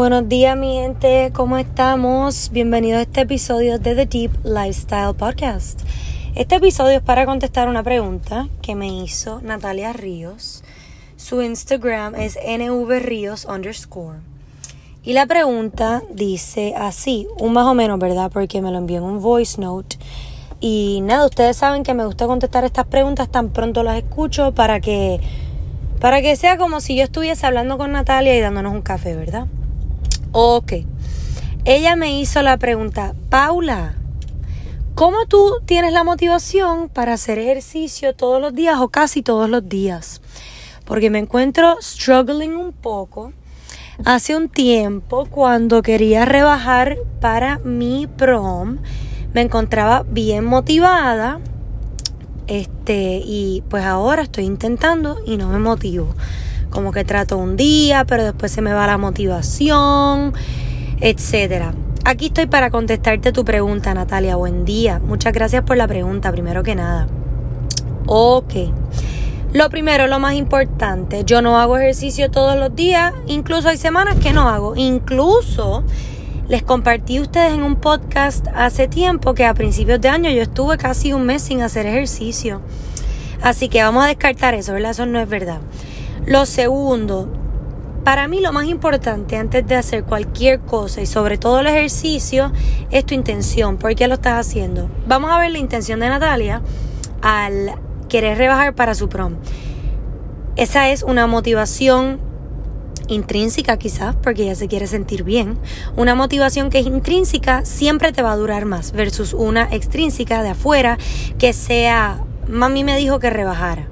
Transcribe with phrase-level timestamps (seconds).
[0.00, 2.48] Buenos días mi gente, ¿cómo estamos?
[2.52, 5.82] Bienvenidos a este episodio de The Deep Lifestyle Podcast.
[6.34, 10.64] Este episodio es para contestar una pregunta que me hizo Natalia Ríos.
[11.18, 14.20] Su Instagram es nvríos underscore.
[15.02, 18.30] Y la pregunta dice así, un más o menos, ¿verdad?
[18.32, 19.98] Porque me lo envió en un voice note.
[20.60, 24.80] Y nada, ustedes saben que me gusta contestar estas preguntas tan pronto las escucho para
[24.80, 25.20] que
[26.00, 29.46] para que sea como si yo estuviese hablando con Natalia y dándonos un café, ¿verdad?
[30.32, 30.74] Ok.
[31.64, 33.94] Ella me hizo la pregunta, Paula,
[34.94, 39.68] ¿cómo tú tienes la motivación para hacer ejercicio todos los días o casi todos los
[39.68, 40.22] días?
[40.84, 43.32] Porque me encuentro struggling un poco.
[44.04, 48.78] Hace un tiempo, cuando quería rebajar para mi prom,
[49.34, 51.40] me encontraba bien motivada.
[52.46, 56.14] Este, y pues ahora estoy intentando y no me motivo
[56.70, 60.32] como que trato un día, pero después se me va la motivación,
[61.00, 61.74] etcétera.
[62.04, 64.36] Aquí estoy para contestarte tu pregunta, Natalia.
[64.36, 65.00] Buen día.
[65.04, 67.08] Muchas gracias por la pregunta, primero que nada.
[68.06, 68.54] Ok.
[69.52, 74.16] Lo primero, lo más importante, yo no hago ejercicio todos los días, incluso hay semanas
[74.22, 74.76] que no hago.
[74.76, 75.82] Incluso
[76.48, 80.42] les compartí a ustedes en un podcast hace tiempo que a principios de año yo
[80.42, 82.60] estuve casi un mes sin hacer ejercicio.
[83.42, 84.92] Así que vamos a descartar eso, ¿verdad?
[84.92, 85.58] Eso no es verdad.
[86.26, 87.28] Lo segundo,
[88.04, 92.52] para mí lo más importante antes de hacer cualquier cosa y sobre todo el ejercicio
[92.90, 93.78] es tu intención.
[93.78, 94.88] ¿Por qué lo estás haciendo?
[95.06, 96.62] Vamos a ver la intención de Natalia
[97.22, 97.72] al
[98.08, 99.36] querer rebajar para su prom.
[100.56, 102.20] Esa es una motivación
[103.08, 105.58] intrínseca quizás, porque ella se quiere sentir bien.
[105.96, 110.50] Una motivación que es intrínseca siempre te va a durar más versus una extrínseca de
[110.50, 110.98] afuera
[111.38, 113.88] que sea, mami me dijo que rebajara.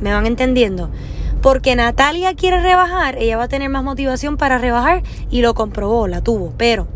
[0.00, 0.90] ¿Me van entendiendo?
[1.40, 6.08] Porque Natalia quiere rebajar, ella va a tener más motivación para rebajar y lo comprobó,
[6.08, 6.52] la tuvo.
[6.56, 6.88] Pero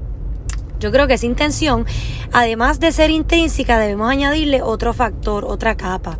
[0.80, 1.86] yo creo que esa intención,
[2.32, 6.18] además de ser intrínseca, debemos añadirle otro factor, otra capa,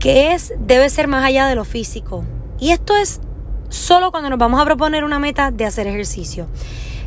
[0.00, 2.24] que es, debe ser más allá de lo físico.
[2.58, 3.20] Y esto es
[3.68, 6.48] solo cuando nos vamos a proponer una meta de hacer ejercicio.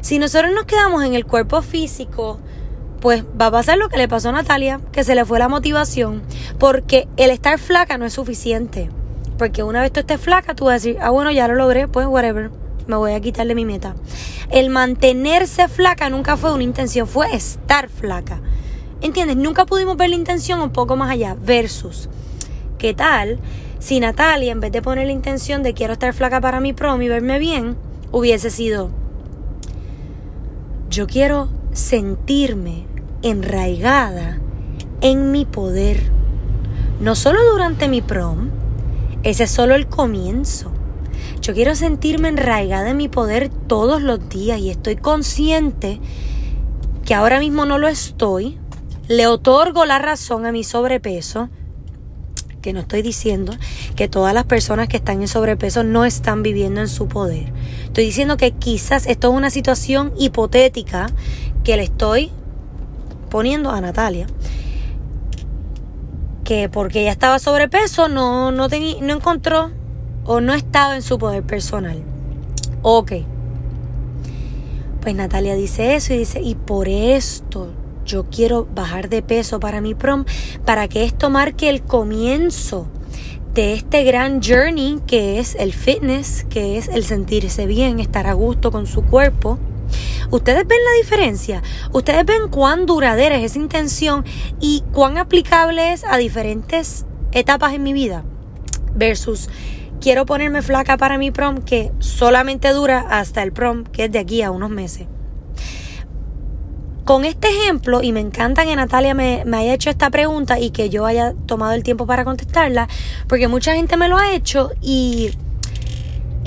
[0.01, 2.39] Si nosotros nos quedamos en el cuerpo físico,
[3.01, 5.49] pues va a pasar lo que le pasó a Natalia, que se le fue la
[5.49, 6.21] motivación,
[6.57, 8.89] porque el estar flaca no es suficiente.
[9.39, 11.87] Porque una vez tú estés flaca, tú vas a decir, ah, bueno, ya lo logré,
[11.87, 12.51] pues whatever,
[12.87, 13.95] me voy a quitarle mi meta.
[14.51, 18.41] El mantenerse flaca nunca fue una intención, fue estar flaca.
[18.99, 19.37] ¿Entiendes?
[19.37, 21.37] Nunca pudimos ver la intención un poco más allá.
[21.41, 22.09] Versus,
[22.77, 23.39] ¿qué tal
[23.79, 27.01] si Natalia, en vez de poner la intención de quiero estar flaca para mi prom
[27.01, 27.77] y verme bien,
[28.11, 28.89] hubiese sido,
[30.89, 32.85] yo quiero sentirme
[33.21, 34.37] enraigada
[34.99, 36.11] en mi poder,
[36.99, 38.58] no solo durante mi prom,
[39.23, 40.71] ese es solo el comienzo.
[41.41, 45.99] Yo quiero sentirme enraigada en mi poder todos los días y estoy consciente
[47.05, 48.57] que ahora mismo no lo estoy.
[49.07, 51.49] Le otorgo la razón a mi sobrepeso,
[52.61, 53.53] que no estoy diciendo
[53.95, 57.51] que todas las personas que están en sobrepeso no están viviendo en su poder.
[57.85, 61.07] Estoy diciendo que quizás esto es una situación hipotética
[61.63, 62.31] que le estoy
[63.29, 64.27] poniendo a Natalia
[66.49, 69.69] que porque ella estaba sobrepeso no, no, no encontró
[70.25, 72.01] o no estaba en su poder personal.
[72.81, 73.11] Ok.
[74.99, 77.71] Pues Natalia dice eso y dice, y por esto
[78.03, 80.25] yo quiero bajar de peso para mi prom,
[80.65, 82.87] para que esto marque el comienzo
[83.53, 88.33] de este gran journey que es el fitness, que es el sentirse bien, estar a
[88.33, 89.59] gusto con su cuerpo.
[90.31, 94.25] Ustedes ven la diferencia, ustedes ven cuán duradera es esa intención
[94.59, 98.23] y cuán aplicable es a diferentes etapas en mi vida
[98.95, 99.49] versus
[100.01, 104.19] quiero ponerme flaca para mi prom que solamente dura hasta el prom que es de
[104.19, 105.07] aquí a unos meses.
[107.05, 110.69] Con este ejemplo, y me encanta que Natalia me, me, haya hecho esta pregunta y
[110.69, 112.87] que yo haya tomado el tiempo para contestarla,
[113.27, 115.31] porque mucha gente me lo ha hecho y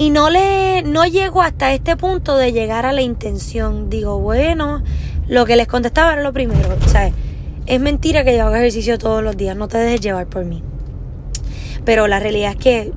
[0.02, 3.88] y no le no llego hasta este punto de llegar a la intención.
[3.88, 4.82] Digo, bueno,
[5.28, 7.12] lo que les contestaba era lo primero, o sea,
[7.66, 10.60] es mentira que yo haga ejercicio todos los días, no te dejes llevar por mí.
[11.84, 12.92] Pero la realidad es que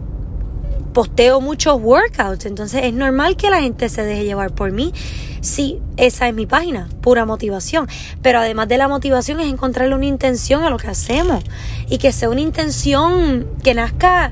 [0.93, 4.91] posteo muchos workouts, entonces es normal que la gente se deje llevar por mí.
[5.41, 7.87] Sí, esa es mi página, pura motivación.
[8.23, 11.43] Pero además de la motivación es encontrarle una intención a lo que hacemos
[11.87, 14.31] y que sea una intención que nazca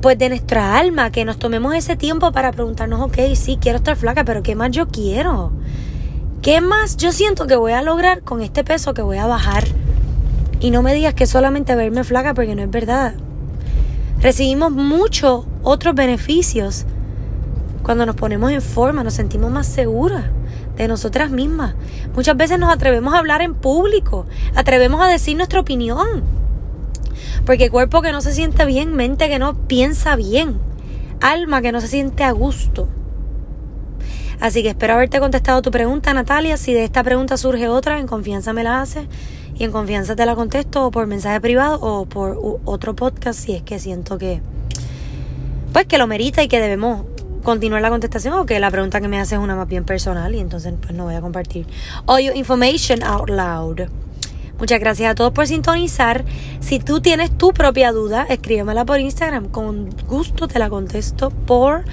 [0.00, 3.96] pues de nuestra alma, que nos tomemos ese tiempo para preguntarnos, ok, sí, quiero estar
[3.96, 5.52] flaca, pero ¿qué más yo quiero?
[6.42, 9.64] ¿Qué más yo siento que voy a lograr con este peso que voy a bajar?
[10.60, 13.14] Y no me digas que solamente verme flaca porque no es verdad.
[14.20, 16.86] Recibimos muchos otros beneficios
[17.82, 20.24] cuando nos ponemos en forma, nos sentimos más seguras
[20.76, 21.74] de nosotras mismas.
[22.14, 26.22] Muchas veces nos atrevemos a hablar en público, atrevemos a decir nuestra opinión.
[27.44, 30.58] Porque cuerpo que no se siente bien, mente que no piensa bien,
[31.20, 32.88] alma que no se siente a gusto.
[34.40, 36.56] Así que espero haberte contestado tu pregunta, Natalia.
[36.56, 39.06] Si de esta pregunta surge otra, en confianza me la haces
[39.58, 43.54] y en confianza te la contesto o por mensaje privado o por otro podcast si
[43.54, 44.40] es que siento que
[45.72, 47.04] pues que lo merita y que debemos
[47.42, 50.34] continuar la contestación o que la pregunta que me haces es una más bien personal
[50.34, 51.66] y entonces pues no voy a compartir.
[52.06, 53.88] All your information out loud.
[54.58, 56.24] Muchas gracias a todos por sintonizar.
[56.60, 59.48] Si tú tienes tu propia duda, escríbemela por Instagram.
[59.48, 61.84] Con gusto te la contesto por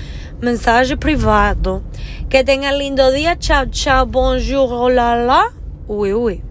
[0.42, 1.84] mensaje privado.
[2.30, 3.38] Que tengan lindo día.
[3.38, 5.54] Chao, chao, bonjour, hola, la.
[5.88, 6.45] Uy, uy.